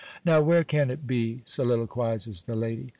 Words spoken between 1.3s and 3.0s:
soliloquizes the lady.